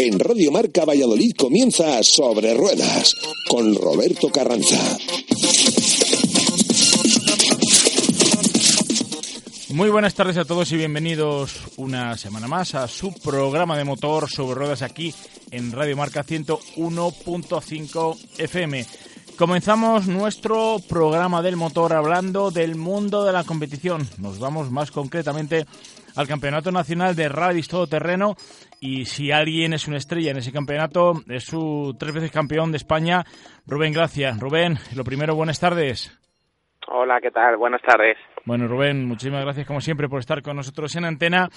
[0.00, 3.16] En Radio Marca Valladolid comienza Sobre Ruedas
[3.48, 4.78] con Roberto Carranza.
[9.70, 14.30] Muy buenas tardes a todos y bienvenidos una semana más a su programa de motor
[14.30, 15.12] sobre ruedas aquí
[15.50, 18.86] en Radio Marca 101.5 FM.
[19.38, 24.00] Comenzamos nuestro programa del motor hablando del mundo de la competición.
[24.20, 25.64] Nos vamos más concretamente
[26.16, 28.34] al Campeonato Nacional de Rallys Todoterreno
[28.80, 32.78] y si alguien es una estrella en ese campeonato es su tres veces campeón de
[32.78, 33.24] España,
[33.64, 34.34] Rubén Gracia.
[34.40, 36.12] Rubén, lo primero, buenas tardes.
[36.88, 37.56] Hola, ¿qué tal?
[37.58, 38.16] Buenas tardes.
[38.44, 41.48] Bueno, Rubén, muchísimas gracias como siempre por estar con nosotros en antena.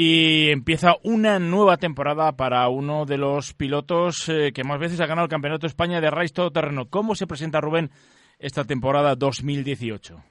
[0.00, 5.06] Y empieza una nueva temporada para uno de los pilotos eh, que más veces ha
[5.06, 6.88] ganado el Campeonato de España de Rallys Todoterreno.
[6.88, 7.90] ¿Cómo se presenta, Rubén,
[8.38, 10.22] esta temporada 2018?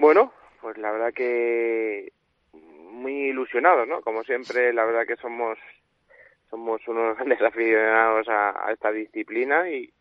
[0.00, 2.12] Bueno, pues la verdad que
[2.52, 4.00] muy ilusionados, ¿no?
[4.00, 5.56] Como siempre, la verdad que somos
[6.50, 9.92] somos unos grandes aficionados a, esta disciplina y,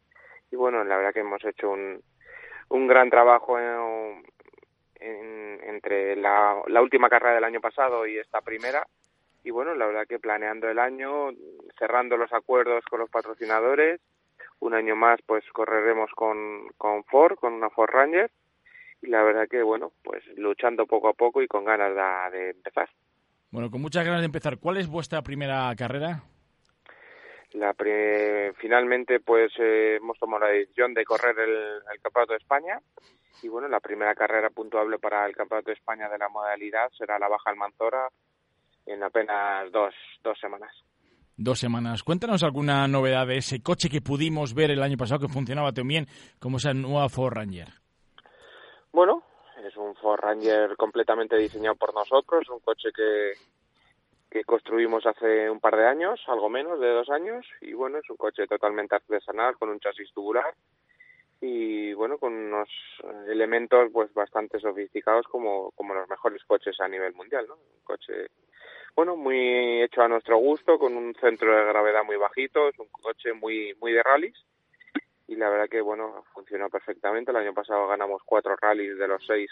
[0.49, 2.01] y, bueno, la verdad que hemos hecho un,
[2.69, 4.23] un gran trabajo en,
[4.99, 8.85] entre la, la última carrera del año pasado y esta primera
[9.43, 11.29] y bueno, la verdad que planeando el año,
[11.77, 14.01] cerrando los acuerdos con los patrocinadores,
[14.59, 18.29] un año más pues correremos con, con Ford, con una Ford Ranger
[19.01, 21.95] y la verdad que bueno, pues luchando poco a poco y con ganas
[22.33, 22.89] de, empezar.
[23.51, 24.57] Bueno, con muchas ganas de empezar.
[24.59, 26.23] ¿Cuál es vuestra primera carrera?
[27.53, 27.75] La
[28.57, 32.79] finalmente pues eh, hemos tomado la decisión de correr el, Campeonato de España
[33.41, 37.17] y bueno, la primera carrera puntuable para el Campeonato de España de la modalidad será
[37.17, 38.07] la Baja Almanzora
[38.85, 40.71] en apenas dos, dos semanas.
[41.35, 42.03] Dos semanas.
[42.03, 46.05] Cuéntanos alguna novedad de ese coche que pudimos ver el año pasado que funcionaba también
[46.39, 47.69] como esa nueva Ford Ranger.
[48.91, 49.23] Bueno,
[49.65, 53.33] es un Ford Ranger completamente diseñado por nosotros, un coche que,
[54.29, 58.09] que construimos hace un par de años, algo menos de dos años, y bueno, es
[58.09, 60.53] un coche totalmente artesanal con un chasis tubular
[61.41, 62.69] y bueno, con unos
[63.27, 67.55] elementos pues bastante sofisticados como, como los mejores coches a nivel mundial, ¿no?
[67.55, 68.27] Un coche,
[68.95, 72.89] bueno, muy hecho a nuestro gusto, con un centro de gravedad muy bajito, es un
[72.89, 74.45] coche muy, muy de rallies
[75.29, 79.23] y la verdad que bueno funcionó perfectamente el año pasado ganamos cuatro rallies de los
[79.25, 79.49] seis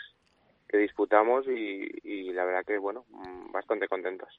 [0.68, 4.30] que disputamos y, la verdad que bueno mm, bastante contentos.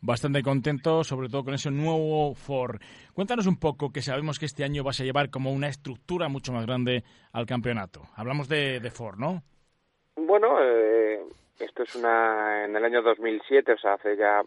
[0.00, 2.80] Bastante contentos sobre todo con ese nuevo Ford.
[3.14, 6.52] Cuéntanos un poco que sabemos que este año vas a llevar como una estructura mucho
[6.52, 8.02] más grande al campeonato.
[8.16, 9.42] Hablamos de, Ford no
[10.16, 11.20] bueno eh,
[11.60, 14.42] esto es una en el año 2007 o sea hace ya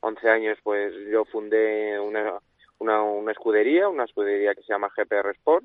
[0.00, 2.38] 11 años pues yo fundé una
[2.78, 5.64] una, una escudería, una escudería que se llama GPR Sport.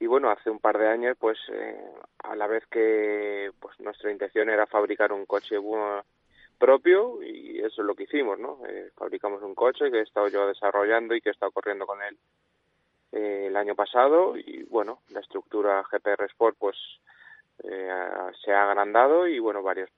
[0.00, 1.78] Y bueno, hace un par de años, pues eh,
[2.24, 5.56] a la vez que pues nuestra intención era fabricar un coche
[6.58, 8.60] propio y eso es lo que hicimos, ¿no?
[8.66, 12.02] Eh, fabricamos un coche que he estado yo desarrollando y que he estado corriendo con
[12.02, 12.16] él
[13.12, 16.76] eh, el año pasado y bueno, la estructura GPR Sport pues
[17.62, 19.90] se ha agrandado y bueno, varios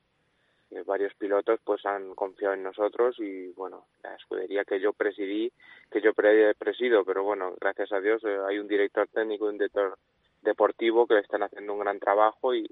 [0.86, 5.52] varios pilotos pues han confiado en nosotros y bueno la escudería que yo presidí
[5.90, 9.58] que yo presido pero bueno gracias a Dios eh, hay un director técnico y un
[9.58, 9.98] director
[10.42, 12.68] deportivo que están haciendo un gran trabajo y,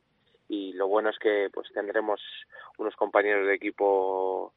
[0.49, 2.21] y lo bueno es que pues tendremos
[2.79, 4.55] unos compañeros de equipo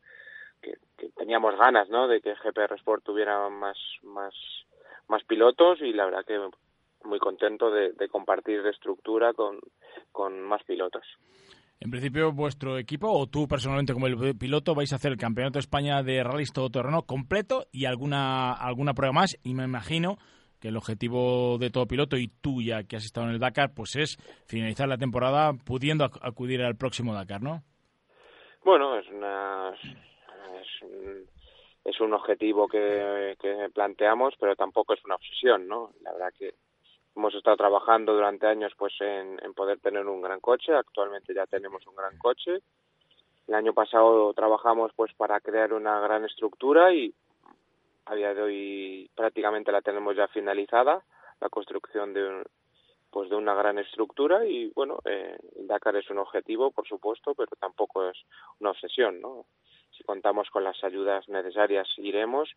[0.62, 0.78] que,
[1.18, 4.34] teníamos ganas no de que GPR Sport tuviera más más
[5.08, 6.40] más pilotos y la verdad que
[7.04, 9.60] muy contento de, de compartir estructura con,
[10.14, 11.04] con más pilotos.
[11.84, 15.56] En principio, vuestro equipo o tú personalmente como el piloto vais a hacer el Campeonato
[15.56, 19.38] de España de Rallys Todoterreno completo y alguna, alguna prueba más.
[19.44, 20.16] Y me imagino
[20.62, 23.74] que el objetivo de todo piloto y tú ya que has estado en el Dakar,
[23.76, 24.16] pues es
[24.48, 27.64] finalizar la temporada pudiendo acudir al próximo Dakar, ¿no?
[28.64, 29.74] Bueno, es una...
[31.84, 35.92] Es un, objetivo que, que planteamos, pero tampoco es una obsesión, ¿no?
[36.02, 36.54] La verdad que
[37.16, 40.74] hemos estado trabajando durante años pues en, poder tener un gran coche.
[40.74, 42.60] Actualmente ya tenemos un gran coche.
[43.48, 47.14] El año pasado trabajamos pues para crear una gran estructura y
[48.06, 51.04] a día de hoy prácticamente la tenemos ya finalizada
[51.40, 52.44] la construcción de
[53.12, 54.46] pues de una gran estructura.
[54.46, 55.38] Y bueno eh,
[55.68, 58.18] Dakar es un objetivo por supuesto pero tampoco es
[58.60, 59.46] una obsesión no
[59.96, 62.50] si contamos con las ayudas necesarias iremos.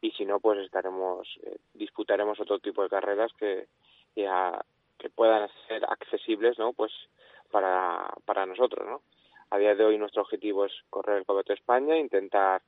[0.00, 3.66] Y si no pues estaremos eh, disputaremos otro tipo de carreras que
[4.14, 6.72] que puedan ser accesibles, ¿no?
[6.72, 6.92] Pues
[7.50, 9.02] para, para nosotros, ¿no?
[9.50, 12.62] A día de hoy nuestro objetivo es correr el de España, intentar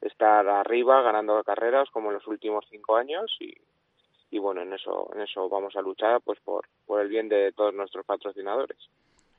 [0.00, 3.54] estar arriba ganando carreras como en los últimos cinco años y,
[4.30, 7.52] y bueno, en eso, en eso vamos a luchar pues por, por el bien de
[7.52, 8.78] todos nuestros patrocinadores.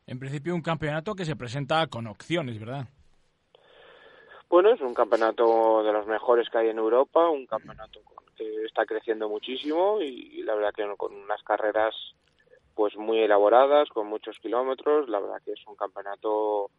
[0.05, 2.85] En principio un campeonato que se presenta con opciones, ¿verdad?
[4.49, 8.01] Bueno, es un campeonato de los mejores que hay en Europa, un campeonato
[8.35, 11.95] que está creciendo muchísimo y, la verdad que con unas carreras
[12.75, 16.71] pues muy elaboradas, con muchos kilómetros, la verdad que es un campeonato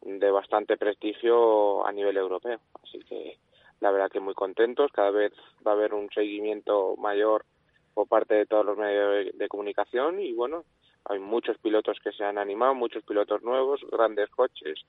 [0.00, 2.60] de bastante prestigio a nivel europeo.
[2.82, 3.38] Así que
[3.80, 5.32] la verdad que muy contentos, cada vez
[5.66, 7.44] va a haber un seguimiento mayor
[7.92, 10.64] por parte de todos los medios de comunicación y bueno,
[11.04, 14.80] hay muchos pilotos que se han animado, muchos pilotos nuevos, grandes coches,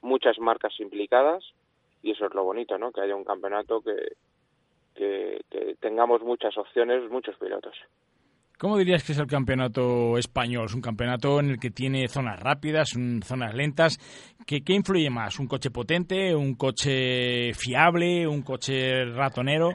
[0.00, 1.44] muchas marcas implicadas
[2.02, 2.92] y eso es lo bonito, ¿no?
[2.92, 4.14] Que haya un campeonato que,
[4.94, 5.40] que,
[5.80, 7.74] tengamos muchas opciones, muchos pilotos.
[8.58, 10.66] ¿Cómo dirías que es el campeonato español?
[10.66, 12.94] Es un campeonato en el que tiene zonas rápidas,
[13.24, 13.98] zonas lentas.
[14.46, 15.38] ¿Qué, ¿Qué, influye más?
[15.38, 16.34] ¿Un coche potente?
[16.34, 18.26] ¿Un coche fiable?
[18.26, 19.70] ¿Un coche ratonero?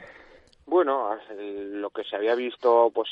[0.66, 3.08] Bueno, lo que se había visto pues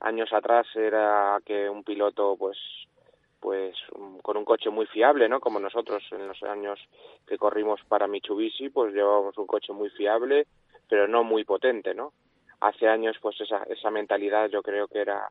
[0.00, 2.56] años atrás era que un piloto pues
[3.40, 3.76] pues
[4.22, 5.40] con un coche muy fiable, ¿no?
[5.40, 6.78] Como nosotros en los años
[7.26, 10.46] que corrimos para Mitsubishi, pues llevábamos un coche muy fiable,
[10.88, 12.12] pero no muy potente, ¿no?
[12.60, 15.30] Hace años, pues esa, esa mentalidad yo creo que era,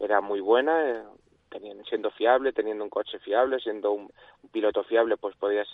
[0.00, 1.02] era muy buena, eh,
[1.50, 4.10] teniendo, siendo fiable, teniendo un coche fiable, siendo un,
[4.50, 5.68] piloto fiable, pues podías,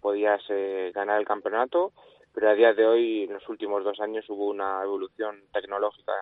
[0.00, 1.92] podías eh, ganar el campeonato,
[2.32, 6.12] pero a día de hoy, en los últimos dos años, hubo una evolución tecnológica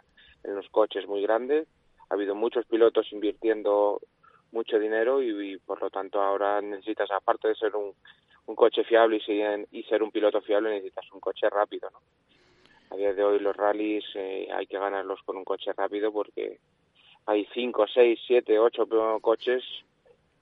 [0.45, 1.67] en los coches muy grande,
[2.11, 4.01] ha habido muchos pilotos invirtiendo
[4.53, 7.95] mucho dinero y, por lo tanto ahora necesitas, aparte de ser un,
[8.47, 12.01] un coche fiable y, y ser un piloto fiable, necesitas un coche rápido, ¿no?
[12.93, 16.59] A día de hoy los rallies eh, hay que ganarlos con un coche rápido porque
[17.25, 18.87] hay 5, 6, 7, 8
[19.23, 19.65] coches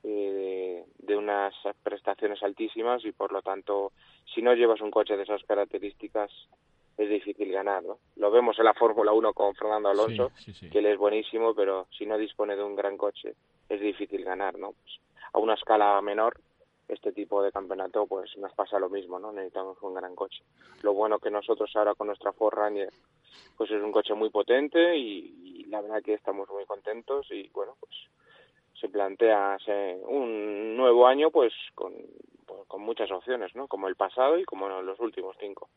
[0.02, 3.92] eh, de, unas prestaciones altísimas y por lo tanto
[4.34, 6.32] si no llevas un coche de esas características
[6.98, 7.84] es difícil ganar.
[7.84, 7.98] ¿no?
[8.16, 10.32] Lo vemos en la Fórmula 1 con Fernando Alonso,
[10.72, 13.34] que él es buenísimo, pero si no dispone de un gran coche
[13.68, 14.58] es difícil ganar.
[14.58, 14.72] ¿no?
[14.72, 14.98] Pues,
[15.32, 16.40] a una escala menor,
[16.92, 19.32] este tipo de campeonato, pues nos pasa lo mismo, ¿no?
[19.32, 20.42] necesitamos un gran coche.
[20.82, 22.92] Lo bueno que nosotros ahora con nuestra Ford Ranger,
[23.56, 27.76] pues es un coche muy potente y, la verdad que estamos muy contentos y bueno,
[27.78, 27.94] pues
[28.80, 29.56] se plantea
[30.08, 31.92] un nuevo año pues con,
[32.44, 33.68] pues, con muchas opciones, ¿no?
[33.68, 35.68] Como el pasado y como los últimos cinco.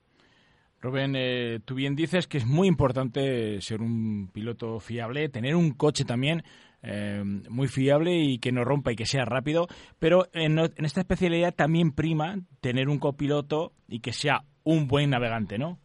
[0.82, 5.72] Rubén, eh, tú bien dices que es muy importante ser un piloto fiable, tener un
[5.72, 6.44] coche también
[6.84, 9.68] eh, muy fiable y que no rompa y que sea rápido,
[10.00, 15.58] pero en, esta especialidad también prima tener un copiloto y que sea un buen navegante,
[15.58, 15.80] ¿no?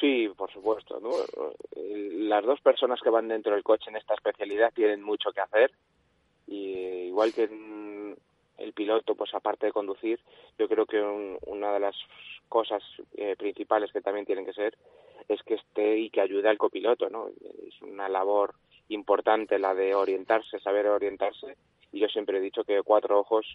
[0.00, 0.98] Sí, por supuesto.
[1.76, 5.70] Las dos personas que van dentro del coche en esta especialidad tienen mucho que hacer
[6.48, 7.44] y igual que
[8.58, 10.20] el piloto, pues aparte de conducir,
[10.58, 11.00] yo creo que
[11.46, 11.96] una de las
[12.48, 12.82] cosas
[13.14, 14.76] eh, principales que también tienen que ser
[15.28, 17.28] es que esté y que ayude al copiloto, ¿no?
[17.66, 18.54] Es una labor
[18.94, 21.56] importante la de orientarse, saber orientarse,
[21.92, 23.46] y yo siempre he dicho que cuatro ojos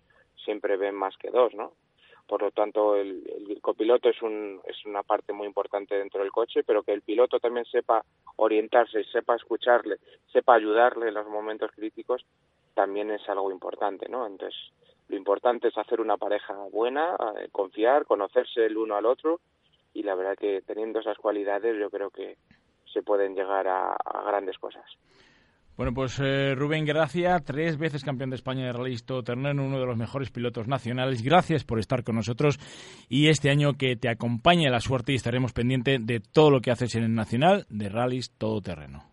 [0.44, 1.74] siempre ven más que dos, ¿no?
[2.28, 6.62] Por lo tanto, el, copiloto es, un, es una parte muy importante dentro del coche,
[6.64, 8.04] pero que el piloto también sepa
[8.36, 9.98] orientarse, sepa escucharle,
[10.32, 12.26] sepa ayudarle en los momentos críticos,
[12.74, 14.28] también es algo importante, ¿no?
[14.28, 14.60] Entonces,
[15.08, 19.40] lo importante es hacer una pareja buena, eh, confiar, conocerse el uno al otro
[19.94, 22.38] y la verdad que teniendo esas cualidades yo creo que
[22.94, 23.96] se pueden llegar a,
[24.26, 24.86] grandes cosas.
[25.76, 29.86] Bueno, pues eh, Rubén Gracia, tres veces campeón de España de Rally Terreno, uno de
[29.86, 31.22] los mejores pilotos nacionales.
[31.22, 32.58] Gracias por estar con nosotros
[33.10, 36.72] y este año que te acompañe la suerte y estaremos pendientes de todo lo que
[36.72, 39.04] haces en el Nacional de Rallys Todoterreno.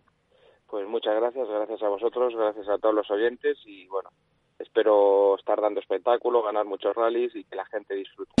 [0.67, 4.09] Pues muchas gracias, gracias a vosotros, gracias a todos los oyentes y bueno,
[4.57, 8.31] espero estar dando espectáculo, ganar muchos rallies y que la gente disfrute.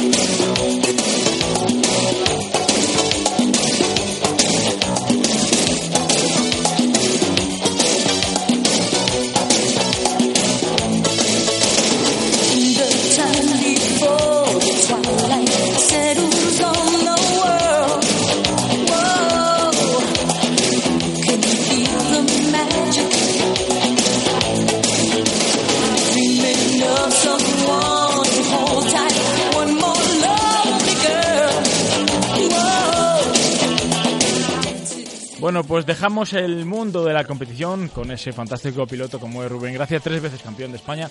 [35.45, 39.75] Bueno, pues dejamos el mundo de la competición con ese fantástico piloto como es Rubén
[39.75, 41.07] Gracia, tres veces campeón de España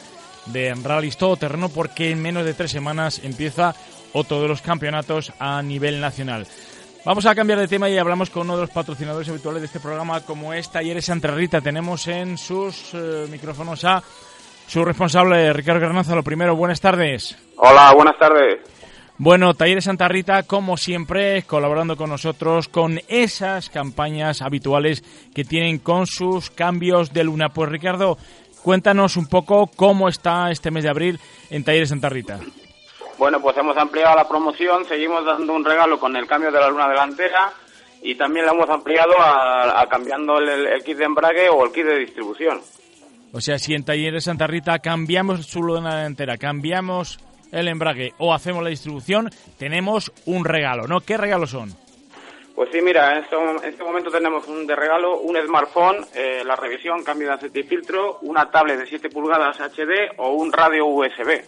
[0.47, 3.77] de rallies terreno, porque en menos de tres semanas empieza
[4.13, 6.49] otro de los campeonatos a nivel nacional.
[7.05, 9.79] Vamos a cambiar de tema y hablamos con uno de los patrocinadores habituales de este
[9.79, 11.33] programa, como es Talleres Santa.
[11.63, 14.03] Tenemos en sus eh, micrófonos a
[14.67, 16.17] su responsable, Ricardo Garnaza.
[16.17, 17.39] Lo primero, buenas tardes.
[17.55, 18.74] Hola, buenas tardes.
[19.17, 25.79] Bueno, Talleres Santa Rita, como siempre, colaborando con nosotros con esas campañas habituales que tienen
[25.79, 27.51] con sus cambios de luna.
[27.51, 28.19] Pues Ricardo,
[28.65, 32.41] cuéntanos un poco cómo está este mes de abril en Talleres Santa Rita.
[33.17, 36.69] Bueno, pues hemos ampliado la promoción, seguimos dando un regalo con el cambio de la
[36.69, 37.53] luna delantera
[38.03, 42.01] y también la hemos ampliado a, cambiando el, kit de embrague o el kit de
[42.01, 42.61] distribución.
[43.33, 47.21] O sea, si en Talleres Santa Rita cambiamos su luna delantera, cambiamos
[47.55, 51.01] el embrague o hacemos la distribución, tenemos un regalo, ¿no?
[51.01, 51.75] ¿Qué regalos son?
[52.55, 53.37] Pues sí, mira, en este,
[53.69, 57.63] este momento tenemos un de regalo un smartphone, eh, la revisión, cambio de aceite y
[57.65, 61.43] filtro, una tablet de 7 pulgadas HD o un radio USB.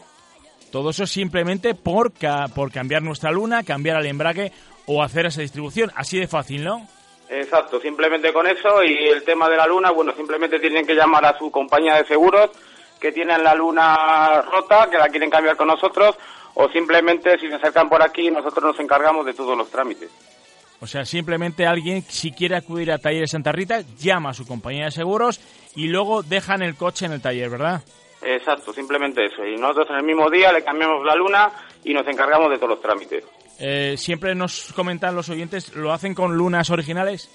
[0.73, 2.13] Todo eso simplemente por,
[2.55, 4.51] por cambiar nuestra luna, cambiar el embrague
[4.87, 5.93] o hacer esa distribución.
[5.95, 6.89] Así de fácil, ¿no?
[7.29, 11.25] Exacto, simplemente con eso y el tema de la luna, bueno, simplemente tienen que llamar
[11.25, 12.51] a su compañía de seguros
[13.01, 16.17] que tienen la luna rota, que la quieren cambiar con nosotros,
[16.55, 20.11] o simplemente si se acercan por aquí nosotros nos encargamos de todos los trámites.
[20.81, 24.87] O sea, simplemente alguien, si quiere acudir a Talleres Santa Rita, llama a su compañía
[24.87, 25.41] de seguros
[25.75, 27.83] y luego dejan el coche en el taller, ¿verdad?
[28.23, 29.45] Exacto, simplemente eso.
[29.45, 31.51] Y nosotros en el mismo día le cambiamos la luna
[31.85, 33.25] y nos encargamos de todos los trámites.
[33.59, 37.31] Eh, siempre nos comentan los oyentes, ¿lo hacen con lunas originales?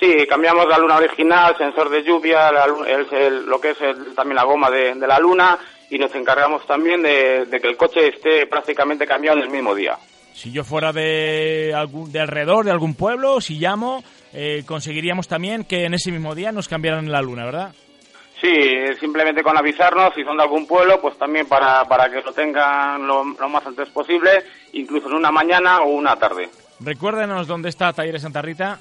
[0.00, 3.78] Sí, cambiamos la luna original, sensor de lluvia, lo que es
[4.16, 5.58] también la goma de, la luna
[5.90, 9.98] y nos encargamos también de, que el coche esté prácticamente cambiado en el mismo día.
[10.32, 14.02] Si yo fuera de, algún, de alrededor, de algún pueblo, si llamo,
[14.32, 17.74] eh, conseguiríamos también que en ese mismo día nos cambiaran la luna, ¿verdad?
[18.40, 18.54] Sí,
[18.98, 23.06] simplemente con avisarnos, si son de algún pueblo, pues también para, para que lo tengan
[23.06, 24.30] lo, más antes posible,
[24.72, 26.48] incluso en una mañana o una tarde.
[26.80, 28.78] Recuérdenos dónde está Talleres Santa Rita.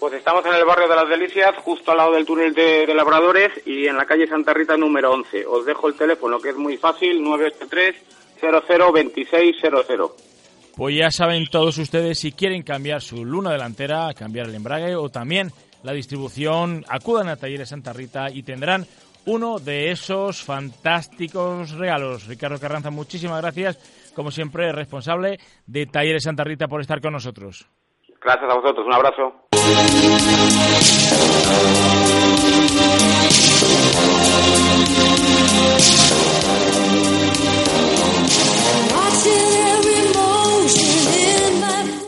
[0.00, 3.50] Pues estamos en el barrio de las Delicias, justo al lado del túnel de, Labradores
[3.66, 5.44] y en la calle Santa Rita número 11.
[5.44, 7.96] Os dejo el teléfono que es muy fácil, 983
[8.40, 10.12] 002600.
[10.74, 15.10] Pues ya saben todos ustedes si quieren cambiar su luna delantera, cambiar el embrague o
[15.10, 15.52] también
[15.82, 18.86] la distribución, acudan a Talleres Santa Rita y tendrán
[19.26, 22.26] uno de esos fantásticos regalos.
[22.26, 23.78] Ricardo Carranza, muchísimas gracias,
[24.14, 27.66] como siempre, responsable de Talleres Santa Rita por estar con nosotros.
[28.22, 29.32] Gracias a vosotros, un abrazo.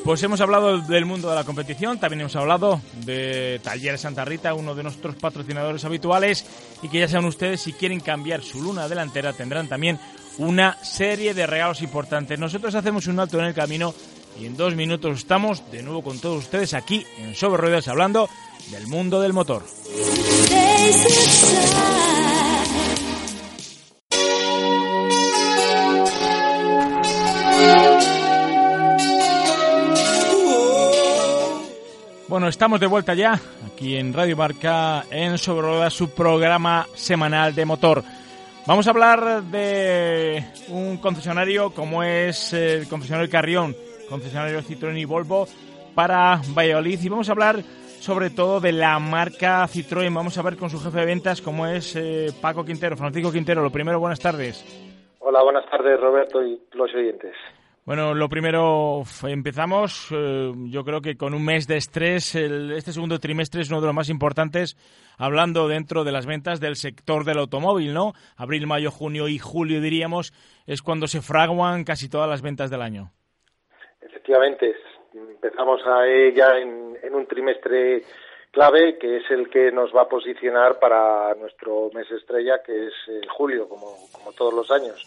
[0.04, 4.52] Pues hemos hablado del mundo de la competición, también hemos hablado de Talleres Santa Rita,
[4.52, 6.44] uno de nuestros patrocinadores habituales,
[6.82, 9.98] y que ya saben ustedes, si quieren cambiar su luna delantera, tendrán también
[10.38, 12.38] una serie de regalos importantes.
[12.38, 13.94] Nosotros hacemos un alto en el camino
[14.38, 18.28] y en dos minutos estamos de nuevo con todos ustedes aquí en Sobre Ruedas hablando
[18.70, 19.62] del mundo del motor.
[32.28, 37.66] Bueno, estamos de vuelta ya aquí en Radio Marca en Sobre su programa semanal de
[37.66, 38.02] motor.
[38.66, 43.76] Vamos a hablar de un concesionario como es el concesionario Carrión,
[44.08, 45.46] concesionario Citroën y Volvo
[45.94, 47.62] para Valladolid y vamos a hablar
[48.00, 50.12] sobre todo de la marca Citroën.
[50.14, 53.62] Vamos a ver con su jefe de ventas como es eh, Paco Quintero, Francisco Quintero.
[53.62, 54.64] Lo primero, buenas tardes.
[55.20, 57.32] Hola, buenas tardes Roberto y los oyentes.
[57.84, 62.36] Bueno, lo primero, empezamos, eh, yo creo que con un mes de estrés.
[62.36, 64.76] este segundo trimestre es uno de los más importantes,
[65.18, 68.12] hablando dentro de las ventas del sector del automóvil, ¿no?
[68.36, 70.32] Abril, mayo, junio y julio, diríamos,
[70.64, 73.10] es cuando se fraguan casi todas las ventas del año.
[74.22, 74.76] Efectivamente,
[75.14, 75.80] empezamos
[76.32, 78.04] ya en, un trimestre
[78.52, 82.94] clave, que es el que nos va a posicionar para nuestro mes estrella, que es
[83.28, 85.04] julio, como, como todos los años.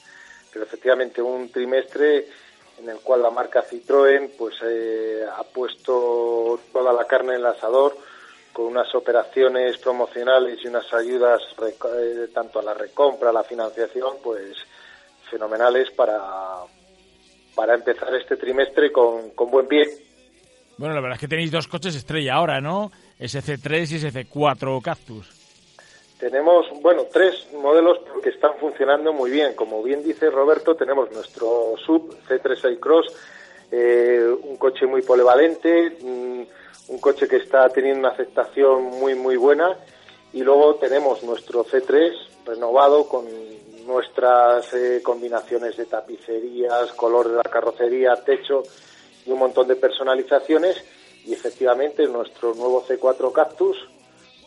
[0.51, 2.25] Pero efectivamente, un trimestre
[2.77, 7.45] en el cual la marca Citroën pues eh, ha puesto toda la carne en el
[7.45, 7.95] asador
[8.51, 14.17] con unas operaciones promocionales y unas ayudas eh, tanto a la recompra, a la financiación,
[14.21, 14.57] pues
[15.29, 16.65] fenomenales para,
[17.55, 19.87] para empezar este trimestre con, con buen pie.
[20.77, 22.91] Bueno, la verdad es que tenéis dos coches estrella ahora, ¿no?
[23.19, 25.45] SC3 y SC4 Cactus.
[26.19, 29.53] Tenemos, bueno, tres modelos que están funcionando muy bien.
[29.53, 33.07] Como bien dice Roberto, tenemos nuestro sub C36 Cross,
[33.71, 36.41] eh, un coche muy polivalente, mm,
[36.89, 39.77] un coche que está teniendo una aceptación muy, muy buena.
[40.33, 42.11] Y luego tenemos nuestro C3
[42.45, 43.25] renovado con
[43.85, 48.63] nuestras eh, combinaciones de tapicerías, color de la carrocería, techo
[49.25, 50.83] y un montón de personalizaciones.
[51.25, 53.77] Y efectivamente nuestro nuevo C4 Cactus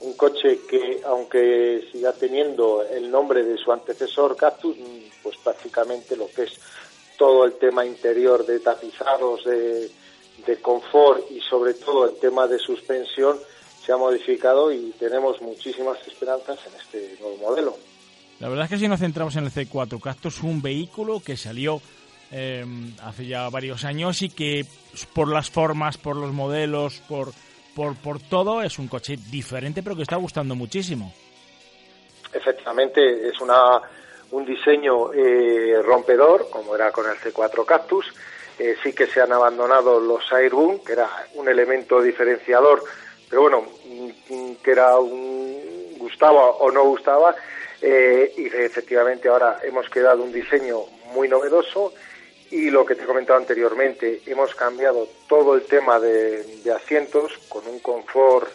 [0.00, 4.76] un coche que, aunque siga teniendo el nombre de su antecesor Cactus,
[5.22, 6.52] pues prácticamente lo que es
[7.16, 9.90] todo el tema interior de tapizados, de,
[10.62, 13.38] confort y sobre todo el tema de suspensión
[13.84, 17.76] se ha modificado y tenemos muchísimas esperanzas en este nuevo modelo.
[18.40, 21.80] La verdad es que si nos centramos en el C4 Cactus, un vehículo que salió
[22.30, 24.64] em, hace ya varios años y que
[25.12, 27.30] por las formas, por los modelos, por,
[27.74, 31.12] por, por todo, es un coche diferente pero que está gustando muchísimo.
[32.32, 33.80] Efectivamente, es una,
[34.30, 38.06] un diseño eh, rompedor, como era con el C4 Cactus.
[38.58, 42.82] Eh, sí que se han abandonado los Airboom, que era un elemento diferenciador,
[43.28, 47.34] pero bueno, mm, que era un gustaba o no gustaba.
[47.80, 50.80] Eh, y efectivamente ahora hemos quedado un diseño
[51.12, 51.92] muy novedoso
[52.50, 56.44] y lo que te he comentado anteriormente, hemos cambiado todo el tema de,
[56.74, 58.48] asientos con un confort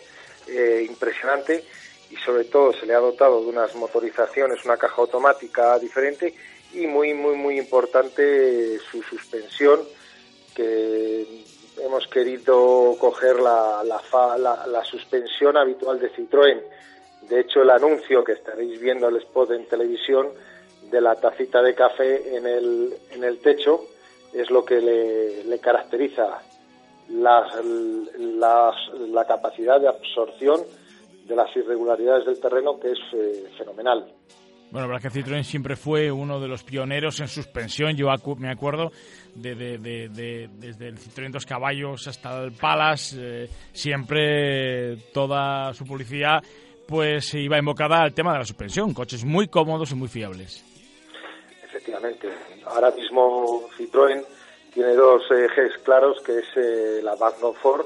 [0.89, 1.63] impresionante
[2.10, 6.34] y sobre todo se le ha dotado de unas motorizaciones, una caja automática diferente
[6.74, 9.82] y muy, muy, muy importante su suspensión
[10.56, 11.44] que
[11.82, 16.62] hemos querido coger la, la, la, suspensión habitual de Citroën.
[17.30, 20.27] De hecho, el anuncio que estaréis viendo el spot en televisión
[20.92, 23.86] de la tacita de café en el, en el techo
[24.34, 26.42] es lo que le, caracteriza
[27.10, 27.46] la,
[28.18, 30.62] la capacidad de absorción
[31.25, 34.06] de las irregularidades del terreno, que es eh, fenomenal.
[34.72, 37.96] Bueno, la verdad que Citroën siempre fue uno de los pioneros en suspensión.
[37.96, 38.08] Yo
[38.39, 38.92] me acuerdo
[39.36, 46.42] de, desde el Citroën dos caballos hasta el Palace, eh, siempre toda su publicidad
[46.88, 48.94] pues iba invocada al tema de la suspensión.
[48.94, 50.63] Coches muy cómodos y muy fiables.
[51.63, 52.30] Efectivamente.
[52.66, 54.24] Ahora mismo Citroën
[54.74, 57.86] tiene dos ejes claros, que es eh, la Bad Ford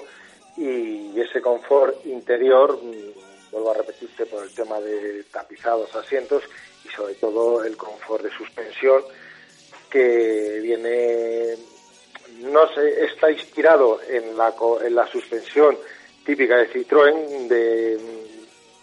[0.58, 6.44] y ese confort interior mm, vuelvo a repetirte por el tema de tapizados asientos
[6.84, 9.04] y sobre todo el confort de suspensión
[9.90, 11.56] que viene
[12.42, 15.78] no sé está inspirado en la en la suspensión
[16.26, 17.98] típica de Citroën de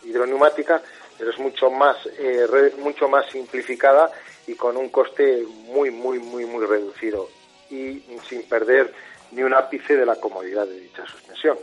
[0.05, 0.83] hidroneumática
[1.19, 2.47] pero es mucho más eh,
[2.79, 4.11] mucho más simplificada
[4.47, 7.29] y con un coste muy muy muy muy reducido
[7.71, 8.93] y sin perder
[9.33, 11.59] ni un ápice de la comodidad de dicha suspensión.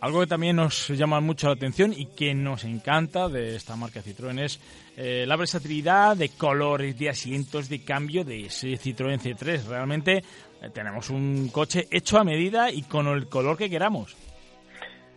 [0.00, 4.00] Algo que también nos llama mucho la atención y que nos encanta de esta marca
[4.00, 4.60] Citroën es
[4.96, 9.66] eh, la versatilidad de colores, de asientos, de cambio de ese Citroën C3.
[9.66, 14.16] Realmente eh, tenemos un coche hecho a medida y con el color que queramos.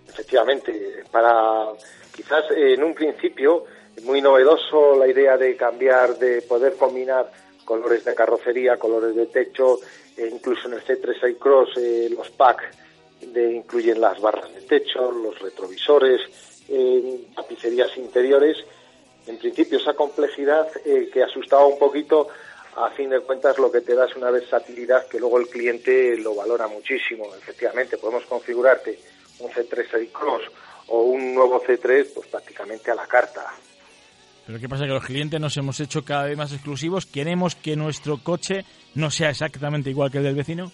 [0.07, 1.67] Efectivamente, para
[2.13, 3.65] quizás en un principio
[4.03, 7.31] muy novedoso la idea de cambiar, de poder combinar
[7.65, 9.79] colores de carrocería, colores de techo,
[10.17, 12.65] e incluso en el C3 Cross eh, los packs
[13.21, 16.21] incluyen las barras de techo, los retrovisores,
[16.67, 18.57] eh, tapicerías interiores.
[19.27, 22.29] En principio, esa complejidad eh, que asustaba un poquito,
[22.75, 26.17] a fin de cuentas, lo que te da es una versatilidad que luego el cliente
[26.17, 27.33] lo valora muchísimo.
[27.35, 28.97] Efectivamente, podemos configurarte
[29.39, 30.43] un C3 Cross
[30.91, 33.45] o un nuevo C3, pues prácticamente a la carta.
[34.45, 34.83] Pero ¿qué pasa?
[34.83, 37.05] Que los clientes nos hemos hecho cada vez más exclusivos.
[37.05, 40.71] ¿Queremos que nuestro coche no sea exactamente igual que el del vecino?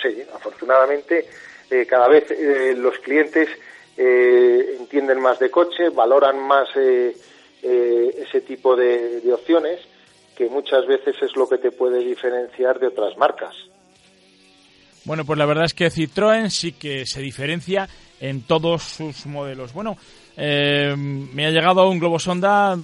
[0.00, 1.28] Sí, afortunadamente
[1.70, 3.48] eh, cada vez eh, los clientes
[3.96, 9.80] eh, entienden más de coche, valoran más ese tipo de, opciones,
[10.36, 13.54] que muchas veces es lo que te puede diferenciar de otras marcas.
[15.04, 17.88] Bueno, pues la verdad es que Citroën sí que se diferencia
[18.20, 19.72] en todos sus modelos.
[19.72, 19.96] Bueno,
[20.36, 22.76] me ha llegado un globo sonda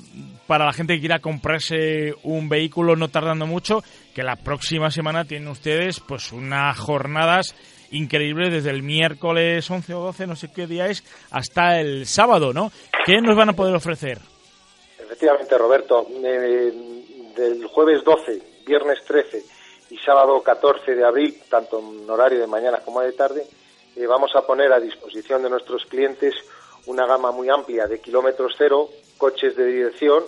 [0.47, 3.83] para la gente que quiera comprarse un vehículo no tardando mucho,
[4.15, 7.55] que la próxima semana tienen ustedes pues unas jornadas
[7.93, 12.53] increíble desde el miércoles 11 o 12, no sé qué día es, hasta el sábado,
[12.53, 12.73] ¿no?
[13.05, 14.19] ¿Qué nos van a poder ofrecer?
[14.99, 16.73] Efectivamente, Roberto, eh,
[17.37, 19.43] del jueves 12, viernes 13
[19.91, 23.47] y sábado 14 de abril, tanto en horario de mañana como de tarde,
[24.09, 26.35] vamos a poner a disposición de nuestros clientes
[26.87, 30.25] una gama muy amplia de kilómetros cero, coches de dirección,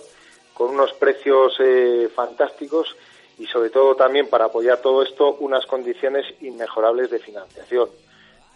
[0.53, 2.97] con unos precios eh, fantásticos
[3.39, 7.89] y sobre todo también para apoyar todo esto unas condiciones inmejorables de financiación.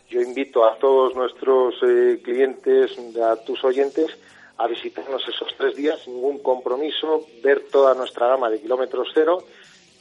[0.09, 4.17] Yo invito a todos nuestros eh, clientes, a tus oyentes,
[4.57, 9.43] a visitarnos esos tres días ningún compromiso, ver toda nuestra gama de kilómetros cero,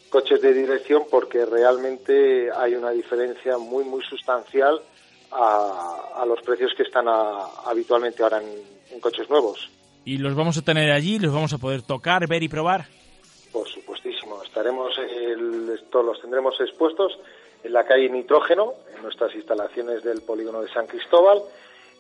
[0.10, 4.82] coches de dirección, porque realmente hay una diferencia muy, muy sustancial
[5.32, 9.70] a, los precios que están habitualmente ahora en coches nuevos.
[10.08, 11.20] ¿Y los vamos a tener allí?
[11.20, 12.86] ¿Los vamos a poder tocar, ver y probar?
[13.52, 14.42] Por supuestísimo.
[14.42, 17.20] Estaremos, esto los tendremos expuestos
[17.62, 21.42] en la calle Nitrógeno, en nuestras instalaciones del polígono de San Cristóbal,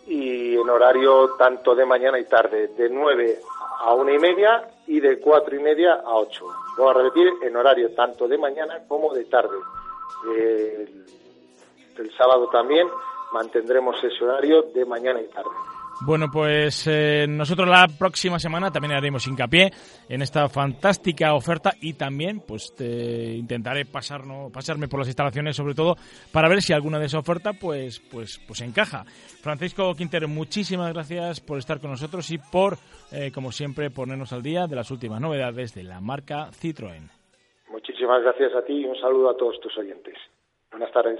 [0.07, 3.41] y en horario tanto de mañana y tarde, de 9
[3.81, 6.45] a una y media y de cuatro y media a 8.
[6.77, 9.57] Voy a repetir, en horario tanto de mañana como de tarde.
[11.97, 12.87] el sábado también
[13.33, 15.49] mantendremos ese horario de mañana y tarde.
[15.99, 19.71] Bueno, pues eh, nosotros la próxima semana también haremos hincapié
[20.07, 25.95] en esta fantástica oferta y también pues intentaré pasarnos, pasarme por las instalaciones sobre todo
[26.31, 29.05] para ver si alguna de esa oferta pues pues pues encaja.
[29.41, 32.77] Francisco Quintero, muchísimas gracias por estar con nosotros y por
[33.11, 37.09] eh, como siempre ponernos al día de las últimas novedades de la marca Citroën.
[37.69, 40.15] Muchísimas gracias a ti y un saludo a todos tus oyentes.
[40.69, 41.19] Buenas tardes.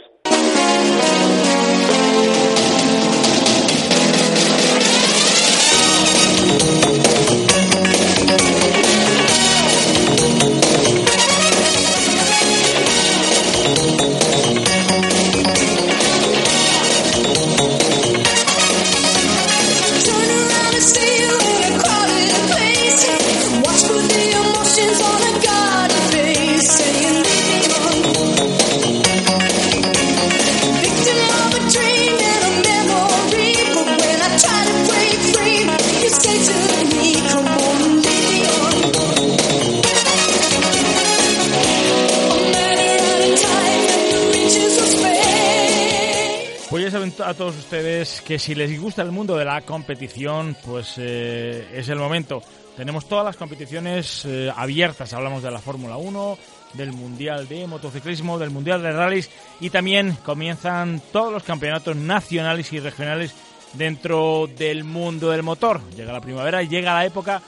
[48.28, 52.42] Que si les gusta el mundo de la competición, pues eh, es el momento.
[52.76, 55.14] Tenemos todas las competiciones eh, abiertas.
[55.14, 56.38] Hablamos de la Fórmula 1,
[56.74, 59.30] del Mundial de Motociclismo, del Mundial de Rallys
[59.62, 63.34] y también comienzan todos los campeonatos nacionales y regionales
[63.72, 65.80] dentro del mundo del motor.
[65.96, 67.42] Llega la primavera llega la época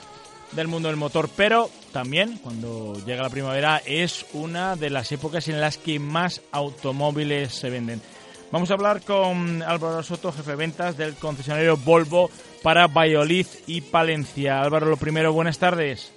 [0.52, 5.46] del mundo del motor, pero también cuando llega la primavera es una de las épocas
[5.48, 8.00] en las que más automóviles se venden.
[8.52, 12.30] Vamos a hablar con Álvaro Soto, jefe de ventas del concesionario Volvo
[12.64, 14.60] para Valladolid y Palencia.
[14.60, 16.12] Álvaro, lo primero, buenas tardes.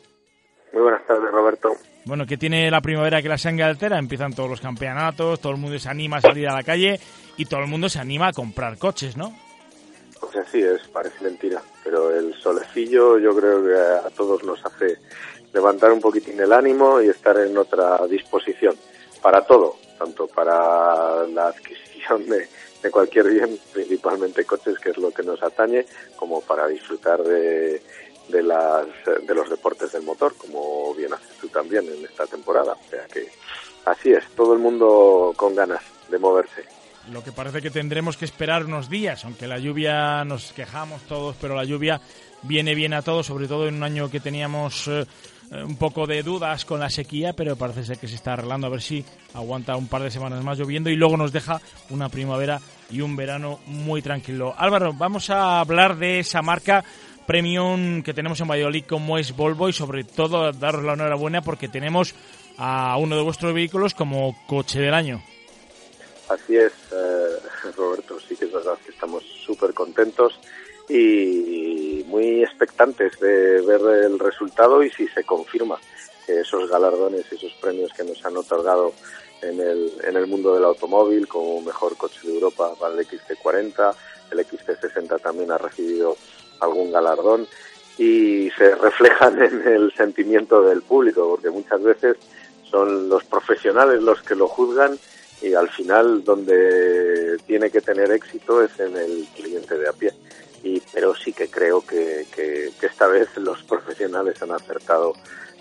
[0.74, 1.74] Muy buenas tardes, Roberto.
[2.06, 5.60] Bueno, que tiene la primavera que la sangre altera, empiezan todos los campeonatos, todo el
[5.60, 7.00] mundo se anima a salir a la calle
[7.38, 9.32] y todo el mundo se anima a comprar coches, ¿no?
[10.20, 14.98] Pues así es, parece mentira, pero el solecillo yo creo que a todos nos hace
[15.54, 18.76] levantar un poquitín el ánimo y estar en otra disposición
[19.22, 21.93] para todo, tanto para la adquisición
[22.82, 25.86] de, cualquier bien, principalmente coches, que es lo que nos atañe,
[26.16, 27.82] como para disfrutar de,
[28.30, 32.74] de, las, de los deportes del motor, como bien haces tú también en esta temporada.
[32.74, 33.28] O sea que
[33.86, 36.64] así es, todo el mundo con ganas de moverse.
[37.12, 41.36] Lo que parece que tendremos que esperar unos días, aunque la lluvia nos quejamos todos,
[41.40, 42.00] pero la lluvia
[42.44, 45.06] viene bien a todos, sobre todo en un año que teníamos eh,
[45.66, 48.72] un poco de dudas con la sequía, pero parece ser que se está arreglando a
[48.72, 52.60] ver si aguanta un par de semanas más lloviendo y luego nos deja una primavera
[52.90, 54.54] y un verano muy tranquilo.
[54.58, 56.84] Álvaro, vamos a hablar de esa marca
[57.26, 61.68] premium que tenemos en Valladolid como es Volvo y sobre todo daros la enhorabuena porque
[61.68, 62.14] tenemos
[62.58, 65.24] a uno de vuestros vehículos como coche del año.
[66.30, 70.40] Así es, eh, Roberto, sí que es verdad que estamos súper contentos
[70.90, 75.80] y muy expectantes de ver el resultado y si se confirma
[76.28, 78.94] esos galardones, esos premios que nos han otorgado
[79.42, 83.94] en el, en el mundo del automóvil como mejor coche de Europa para el XT40,
[84.32, 86.16] el XT60 también ha recibido
[86.60, 87.48] algún galardón
[87.98, 92.18] y se reflejan en el sentimiento del público porque muchas veces
[92.70, 94.98] son los profesionales los que lo juzgan
[95.42, 100.12] y al final donde tiene que tener éxito es en el cliente de a pie
[100.64, 105.14] y, pero sí que creo que, que, esta vez los profesionales han acertado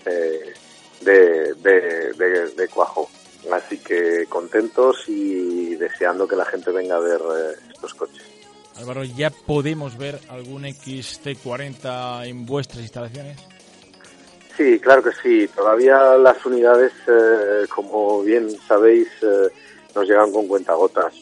[0.05, 0.53] eh,
[1.01, 3.09] de, de, cuajo.
[3.51, 8.23] Así que contentos y deseando que la gente venga a ver eh, estos coches.
[8.77, 13.37] Álvaro, ¿ya podemos ver algún XT40 en vuestras instalaciones?
[14.55, 15.47] Sí, claro que sí.
[15.53, 19.09] Todavía las unidades, eh, como bien sabéis,
[19.93, 21.13] nos llegan con cuentagotas.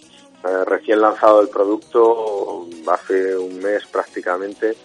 [0.44, 4.76] Eh, recién lanzado el producto, hace un mes prácticamente,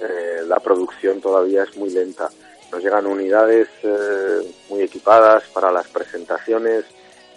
[0.00, 2.28] eh, la producción todavía es muy lenta.
[2.70, 6.84] Nos llegan unidades eh, muy equipadas para las presentaciones,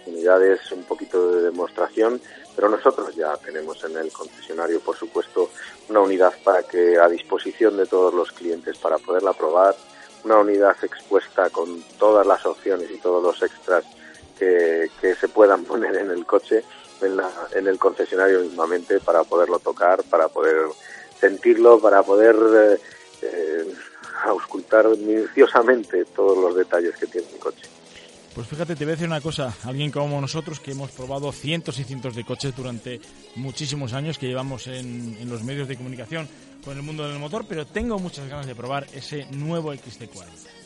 [0.06, 2.20] unidades un poquito de demostración,
[2.56, 5.50] pero nosotros ya tenemos en el concesionario, por supuesto,
[5.90, 9.76] una unidad para que a disposición de todos los clientes para poderla probar,
[10.26, 13.86] una unidad expuesta con todas las opciones y todos los extras
[14.38, 16.64] que, que se puedan poner en el coche
[17.06, 20.68] en, el concesionario mismamente para poderlo tocar, para poder
[21.20, 22.80] sentirlo, para poder eh,
[23.22, 23.74] eh,
[24.26, 27.64] auscultar minuciosamente todos los detalles que tiene el coche.
[28.34, 31.80] Pues fíjate, te voy a decir una cosa, alguien como nosotros que hemos probado cientos
[31.80, 33.00] y cientos de coches durante
[33.36, 36.28] muchísimos años que llevamos en, en los medios de comunicación
[36.66, 40.65] con el mundo del motor, pero tengo muchas ganas de probar ese nuevo XT40.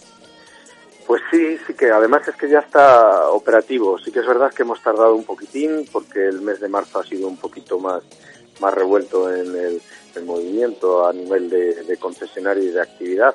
[1.09, 3.97] Pues sí, sí que además es que ya está operativo.
[3.97, 7.03] Sí que es verdad que hemos tardado un poquitín porque el mes de marzo ha
[7.03, 8.03] sido un poquito más
[8.59, 9.81] más revuelto en el,
[10.23, 13.33] movimiento a nivel de, concesionario y de actividad,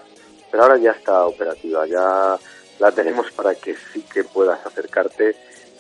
[0.53, 2.39] pero ahora ya está operativa, ya
[2.79, 5.35] la tenemos para que sí que puedas acercarte.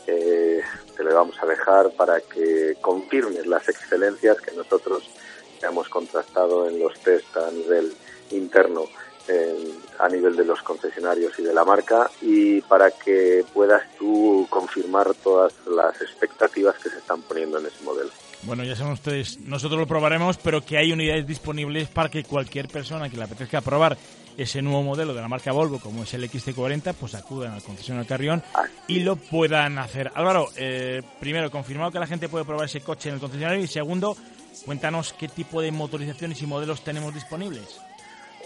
[0.08, 0.62] Eh,
[0.96, 5.08] te le vamos a dejar para que confirmes las excelencias que nosotros
[5.62, 7.94] hemos contrastado en los test a nivel
[8.32, 8.86] interno
[9.98, 15.14] a nivel de los concesionarios y de la marca y para que puedas tú confirmar
[15.22, 18.10] todas las expectativas que se están poniendo en ese modelo.
[18.42, 22.68] Bueno, ya saben ustedes, nosotros lo probaremos, pero que hay unidades disponibles para que cualquier
[22.68, 23.96] persona que le apetezca probar
[24.36, 28.08] ese nuevo modelo de la marca Volvo, como es el XT40, pues acudan al concesionario
[28.08, 28.42] Carrión
[28.86, 30.10] y lo puedan hacer.
[30.14, 33.68] Álvaro, eh, primero, confirmado que la gente puede probar ese coche en el concesionario y
[33.68, 34.16] segundo,
[34.64, 37.80] cuéntanos qué tipo de motorizaciones y modelos tenemos disponibles.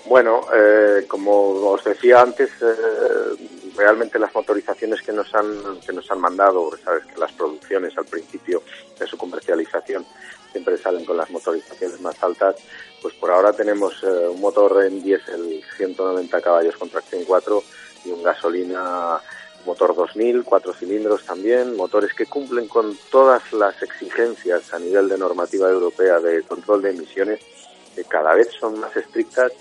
[0.08, 3.36] Bueno, eh, como os decía antes, eh,
[3.76, 8.06] realmente las motorizaciones que nos han que nos han mandado, sabes que las producciones al
[8.06, 8.62] principio
[8.98, 10.06] de su comercialización
[10.50, 12.56] siempre salen con las motorizaciones más altas,
[13.02, 17.62] pues por ahora tenemos eh, un motor en diésel 190 caballos con tracción 4
[18.06, 19.20] y un gasolina
[19.66, 25.18] motor 2000, cuatro cilindros también, motores que cumplen con todas las exigencias a nivel de
[25.18, 27.40] normativa europea de control de emisiones,
[27.94, 29.52] que cada vez son más estrictas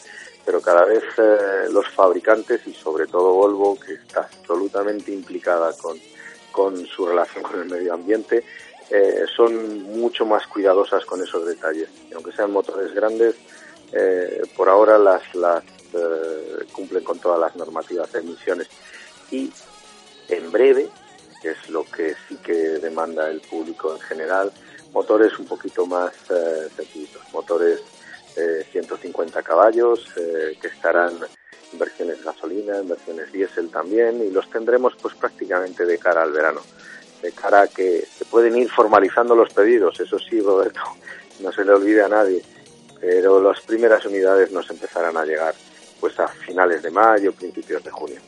[0.48, 6.00] pero cada vez eh, los fabricantes y sobre todo Volvo, que está absolutamente implicada con,
[6.54, 8.46] con su relación con el medio ambiente,
[8.90, 11.90] eh, son mucho más cuidadosas con esos detalles.
[12.10, 13.36] Y aunque sean motores grandes,
[13.92, 15.66] eh, por ahora las, las
[16.72, 18.70] cumplen con todas las normativas de emisiones.
[19.30, 19.52] Y
[20.30, 20.88] en breve,
[21.42, 24.54] que es lo que sí que demanda el público en general,
[24.94, 26.14] motores un poquito más
[26.78, 27.82] sencillos, motores
[28.72, 31.14] 150 caballos, eh, que estarán
[31.74, 36.32] en versiones gasolina, en versiones diésel también, y los tendremos pues prácticamente de cara al
[36.32, 36.62] verano,
[37.22, 40.82] de cara a que se pueden ir formalizando los pedidos, eso sí, Roberto,
[41.40, 42.42] no se le olvide a nadie,
[43.00, 45.56] pero las primeras unidades nos empezarán a llegar
[46.00, 48.22] pues a finales de mayo, principios de junio.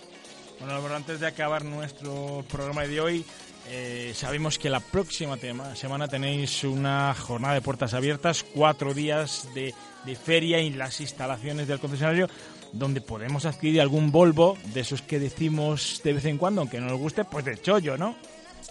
[0.60, 3.26] Bueno, antes de acabar nuestro programa de hoy,
[3.68, 5.38] eh, sabemos que la próxima
[5.76, 9.74] semana tenéis una jornada de puertas abiertas, cuatro días de,
[10.16, 12.28] feria en las instalaciones del concesionario,
[12.74, 16.88] donde podemos adquirir algún Volvo de esos que decimos de vez en cuando, aunque no
[16.88, 18.16] nos guste, pues de chollo, ¿no?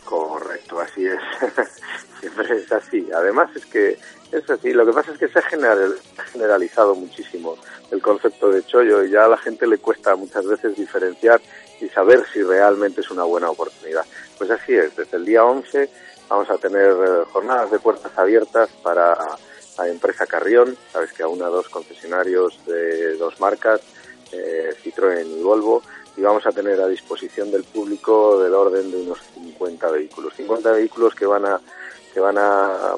[0.04, 1.20] Correcto, así es.
[2.20, 3.08] Siempre es así.
[3.14, 3.98] Además es que
[4.32, 4.72] es así.
[4.72, 5.42] Lo que pasa es que se ha
[6.32, 7.56] generalizado muchísimo
[7.90, 11.40] el concepto de chollo y ya a la gente le cuesta muchas veces diferenciar
[11.80, 14.04] y saber si realmente es una buena oportunidad.
[14.38, 15.90] Pues así es, desde el día 11
[16.28, 19.16] vamos a tener eh, jornadas de puertas abiertas para
[19.76, 23.80] la empresa Carrión, sabes que aún a dos concesionarios de dos marcas,
[24.32, 25.82] eh, Citroën y Volvo,
[26.16, 30.34] y vamos a tener a disposición del público del orden de unos 50 vehículos.
[30.34, 31.60] 50 vehículos que van a,
[32.12, 32.96] que van a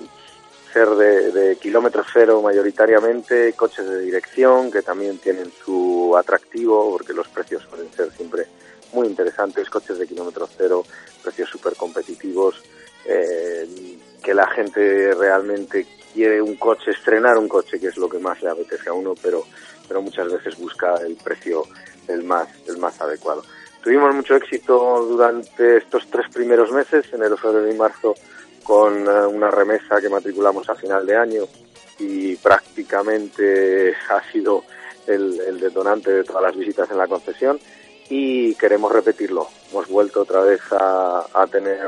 [0.72, 7.12] ser de, de kilómetro cero mayoritariamente, coches de dirección que también tienen su atractivo porque
[7.12, 8.46] los precios suelen ser siempre
[8.92, 10.84] muy interesantes, coches de kilómetro cero,
[11.22, 12.62] precios súper competitivos,
[13.04, 18.18] eh, que la gente realmente quiere un coche, estrenar un coche, que es lo que
[18.18, 19.44] más le apetece a uno, pero,
[19.88, 21.62] pero muchas veces busca el precio
[22.08, 23.42] el más, el más adecuado.
[23.82, 28.14] Tuvimos mucho éxito durante estos tres primeros meses, enero, febrero y marzo,
[28.62, 31.44] con eh, una remesa que matriculamos a final de año
[31.98, 34.64] y prácticamente ha sido
[35.06, 37.58] el, el detonante de todas las visitas en la concesión
[38.10, 39.48] y queremos repetirlo.
[39.70, 41.80] Hemos vuelto otra vez a, a tener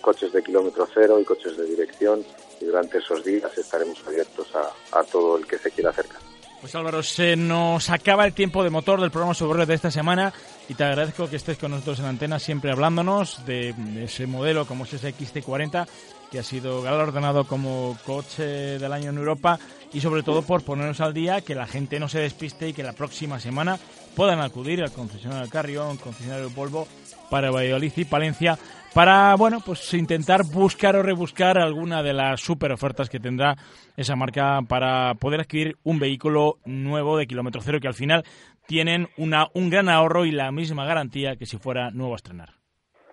[0.00, 2.24] coches de kilómetro cero y coches de dirección
[2.60, 6.20] y durante esos días estaremos abiertos a, a todo el que se quiera acercar.
[6.60, 10.32] Pues Álvaro, se nos acaba el tiempo de motor del programa sobre de esta semana
[10.68, 14.84] y te agradezco que estés con nosotros en antena siempre hablándonos de, ese modelo como
[14.84, 15.86] es ese XT40
[16.32, 19.58] que ha sido galardonado como coche del año en Europa
[19.92, 22.82] y sobre todo por ponernos al día, que la gente no se despiste y que
[22.82, 23.78] la próxima semana
[24.18, 26.86] puedan acudir al concesionario Carrión, concesionario Volvo
[27.30, 28.56] para Valladolid y Palencia
[28.92, 33.54] para, bueno, pues intentar buscar o rebuscar alguna de las super ofertas que tendrá
[33.96, 38.24] esa marca para poder adquirir un vehículo nuevo de kilómetro cero que al final
[38.66, 42.48] tienen una, un gran ahorro y la misma garantía que si fuera nuevo a estrenar.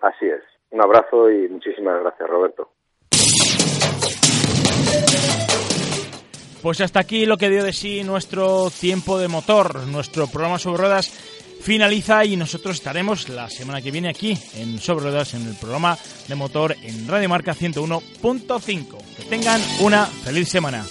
[0.02, 0.42] Así es.
[0.70, 2.72] Un abrazo y muchísimas gracias, Roberto.
[6.66, 10.78] Pues hasta aquí lo que dio de sí nuestro tiempo de motor, nuestro programa sobre
[10.78, 11.12] ruedas
[11.60, 15.96] finaliza y nosotros estaremos la semana que viene aquí en Sobre Ruedas en el programa
[16.26, 18.98] de motor en Radio Marca 101.5.
[19.16, 20.84] Que tengan una feliz semana.